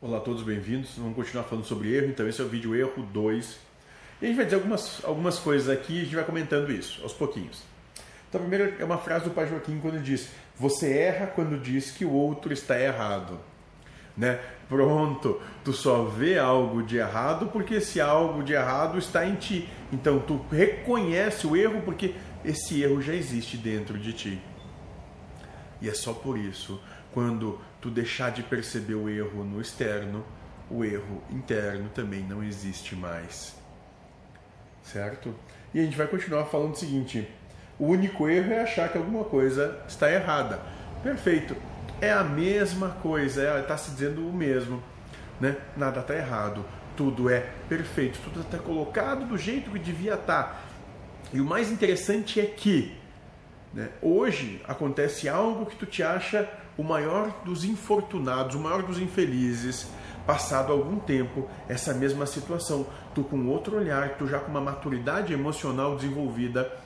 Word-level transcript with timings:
Olá 0.00 0.18
a 0.18 0.20
todos, 0.20 0.44
bem-vindos. 0.44 0.92
Vamos 0.96 1.16
continuar 1.16 1.42
falando 1.42 1.64
sobre 1.64 1.92
erro, 1.92 2.06
então 2.06 2.28
esse 2.28 2.40
é 2.40 2.44
o 2.44 2.48
vídeo 2.48 2.72
erro 2.72 3.02
2. 3.12 3.58
E 4.22 4.24
a 4.24 4.28
gente 4.28 4.36
vai 4.36 4.44
dizer 4.44 4.54
algumas, 4.54 5.04
algumas 5.04 5.40
coisas 5.40 5.68
aqui 5.68 5.94
e 5.94 5.98
a 5.98 6.04
gente 6.04 6.14
vai 6.14 6.24
comentando 6.24 6.70
isso 6.70 7.02
aos 7.02 7.12
pouquinhos. 7.12 7.64
Então, 8.28 8.40
a 8.40 8.44
primeira 8.44 8.76
é 8.78 8.84
uma 8.84 8.98
frase 8.98 9.24
do 9.24 9.32
Pai 9.32 9.48
Joaquim 9.48 9.80
quando 9.80 9.94
ele 9.94 10.04
diz: 10.04 10.28
Você 10.54 10.96
erra 10.96 11.26
quando 11.26 11.60
diz 11.60 11.90
que 11.90 12.04
o 12.04 12.12
outro 12.12 12.52
está 12.52 12.80
errado. 12.80 13.40
Né? 14.16 14.38
Pronto, 14.68 15.42
tu 15.64 15.72
só 15.72 16.04
vê 16.04 16.38
algo 16.38 16.80
de 16.80 16.96
errado 16.96 17.48
porque 17.48 17.74
esse 17.74 18.00
algo 18.00 18.44
de 18.44 18.52
errado 18.52 18.98
está 18.98 19.26
em 19.26 19.34
ti. 19.34 19.68
Então, 19.92 20.20
tu 20.20 20.46
reconhece 20.48 21.44
o 21.44 21.56
erro 21.56 21.82
porque 21.84 22.14
esse 22.44 22.84
erro 22.84 23.02
já 23.02 23.14
existe 23.14 23.56
dentro 23.56 23.98
de 23.98 24.12
ti. 24.12 24.40
E 25.80 25.88
é 25.88 25.94
só 25.94 26.12
por 26.12 26.38
isso 26.38 26.80
quando 27.12 27.58
tu 27.80 27.90
deixar 27.90 28.30
de 28.30 28.42
perceber 28.42 28.94
o 28.94 29.08
erro 29.08 29.44
no 29.44 29.60
externo, 29.60 30.24
o 30.70 30.84
erro 30.84 31.22
interno 31.30 31.88
também 31.94 32.22
não 32.22 32.42
existe 32.42 32.94
mais. 32.94 33.56
Certo? 34.82 35.34
E 35.72 35.80
a 35.80 35.82
gente 35.82 35.96
vai 35.96 36.06
continuar 36.06 36.44
falando 36.46 36.74
o 36.74 36.76
seguinte: 36.76 37.28
o 37.78 37.86
único 37.86 38.28
erro 38.28 38.52
é 38.52 38.62
achar 38.62 38.90
que 38.90 38.98
alguma 38.98 39.24
coisa 39.24 39.80
está 39.86 40.10
errada. 40.10 40.60
Perfeito. 41.02 41.56
É 42.00 42.12
a 42.12 42.22
mesma 42.22 42.90
coisa, 43.02 43.60
está 43.60 43.74
é, 43.74 43.76
se 43.76 43.90
dizendo 43.90 44.26
o 44.26 44.32
mesmo. 44.32 44.82
Né? 45.40 45.56
Nada 45.76 46.00
está 46.00 46.14
errado, 46.16 46.64
tudo 46.96 47.30
é 47.30 47.48
perfeito, 47.68 48.18
tudo 48.24 48.40
está 48.40 48.58
colocado 48.58 49.24
do 49.24 49.38
jeito 49.38 49.70
que 49.70 49.78
devia 49.78 50.14
estar. 50.14 50.42
Tá. 50.42 50.60
E 51.32 51.40
o 51.40 51.44
mais 51.44 51.70
interessante 51.70 52.40
é 52.40 52.46
que 52.46 52.97
né, 53.78 53.90
hoje 54.02 54.60
acontece 54.66 55.28
algo 55.28 55.64
que 55.64 55.76
tu 55.76 55.86
te 55.86 56.02
acha 56.02 56.50
o 56.76 56.82
maior 56.82 57.30
dos 57.44 57.62
infortunados, 57.62 58.56
o 58.56 58.58
maior 58.58 58.82
dos 58.82 58.98
infelizes, 58.98 59.86
passado 60.26 60.72
algum 60.72 60.98
tempo 60.98 61.48
essa 61.68 61.94
mesma 61.94 62.26
situação, 62.26 62.88
tu 63.14 63.22
com 63.22 63.46
outro 63.46 63.76
olhar, 63.76 64.18
tu 64.18 64.26
já 64.26 64.40
com 64.40 64.50
uma 64.50 64.60
maturidade 64.60 65.32
emocional 65.32 65.94
desenvolvida, 65.94 66.76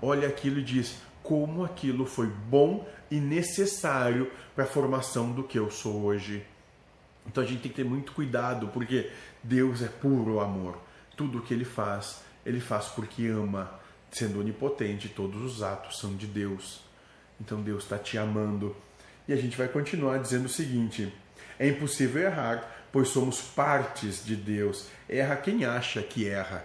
olha 0.00 0.26
aquilo 0.26 0.60
e 0.60 0.64
diz 0.64 0.96
como 1.22 1.66
aquilo 1.66 2.06
foi 2.06 2.28
bom 2.28 2.88
e 3.10 3.20
necessário 3.20 4.32
para 4.54 4.64
a 4.64 4.66
formação 4.66 5.30
do 5.30 5.44
que 5.44 5.58
eu 5.58 5.70
sou 5.70 6.02
hoje. 6.02 6.42
Então 7.26 7.44
a 7.44 7.46
gente 7.46 7.60
tem 7.60 7.70
que 7.70 7.76
ter 7.76 7.84
muito 7.84 8.12
cuidado, 8.12 8.68
porque 8.68 9.10
Deus 9.42 9.82
é 9.82 9.88
puro 9.88 10.40
amor. 10.40 10.78
Tudo 11.14 11.38
o 11.38 11.42
que 11.42 11.52
ele 11.52 11.66
faz, 11.66 12.22
ele 12.46 12.58
faz 12.58 12.86
porque 12.86 13.26
ama, 13.26 13.70
sendo 14.10 14.40
onipotente, 14.40 15.08
todos 15.08 15.40
os 15.42 15.62
atos 15.62 15.98
são 15.98 16.14
de 16.14 16.26
Deus. 16.26 16.80
Então 17.40 17.60
Deus 17.60 17.84
está 17.84 17.98
te 17.98 18.18
amando 18.18 18.74
e 19.28 19.32
a 19.32 19.36
gente 19.36 19.56
vai 19.56 19.68
continuar 19.68 20.18
dizendo 20.18 20.46
o 20.46 20.48
seguinte: 20.48 21.12
é 21.58 21.68
impossível 21.68 22.22
errar, 22.22 22.64
pois 22.90 23.08
somos 23.08 23.40
partes 23.40 24.24
de 24.24 24.34
Deus. 24.34 24.88
Erra 25.08 25.36
quem 25.36 25.64
acha 25.64 26.02
que 26.02 26.26
erra. 26.26 26.64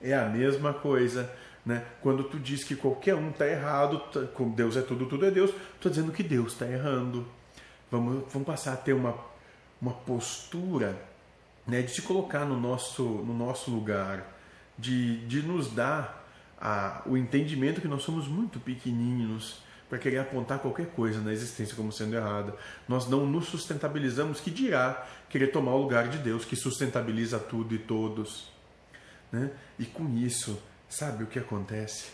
É 0.00 0.14
a 0.14 0.28
mesma 0.28 0.74
coisa. 0.74 1.32
Né? 1.64 1.84
Quando 2.00 2.24
tu 2.24 2.38
diz 2.38 2.64
que 2.64 2.74
qualquer 2.74 3.14
um 3.14 3.30
está 3.30 3.46
errado, 3.46 4.00
tá, 4.12 4.20
Deus 4.54 4.76
é 4.76 4.82
tudo, 4.82 5.06
tudo 5.06 5.24
é 5.24 5.30
Deus, 5.30 5.52
estou 5.74 5.90
dizendo 5.90 6.10
que 6.10 6.22
Deus 6.22 6.52
está 6.52 6.66
errando. 6.66 7.26
Vamos, 7.90 8.24
vamos 8.32 8.46
passar 8.46 8.72
a 8.72 8.76
ter 8.76 8.92
uma, 8.92 9.16
uma 9.80 9.92
postura 9.92 11.00
né, 11.66 11.82
de 11.82 11.92
se 11.92 12.02
colocar 12.02 12.44
no 12.44 12.58
nosso, 12.58 13.04
no 13.04 13.32
nosso 13.32 13.70
lugar, 13.70 14.26
de, 14.76 15.24
de 15.26 15.42
nos 15.42 15.72
dar 15.72 16.21
a, 16.62 17.02
o 17.04 17.16
entendimento 17.16 17.80
que 17.80 17.88
nós 17.88 18.04
somos 18.04 18.28
muito 18.28 18.60
pequeninos 18.60 19.60
para 19.88 19.98
querer 19.98 20.18
apontar 20.18 20.60
qualquer 20.60 20.86
coisa 20.86 21.20
na 21.20 21.32
existência 21.32 21.74
como 21.74 21.92
sendo 21.92 22.14
errada. 22.14 22.56
Nós 22.88 23.08
não 23.08 23.26
nos 23.26 23.46
sustentabilizamos, 23.48 24.40
que 24.40 24.50
dirá 24.50 25.06
querer 25.28 25.48
tomar 25.48 25.74
o 25.74 25.82
lugar 25.82 26.08
de 26.08 26.18
Deus, 26.18 26.44
que 26.44 26.54
sustentabiliza 26.54 27.38
tudo 27.38 27.74
e 27.74 27.78
todos. 27.78 28.48
Né? 29.32 29.50
E 29.76 29.84
com 29.84 30.08
isso, 30.16 30.62
sabe 30.88 31.24
o 31.24 31.26
que 31.26 31.38
acontece? 31.38 32.10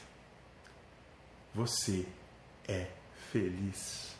Você 1.54 2.06
é 2.66 2.86
feliz. 3.30 4.17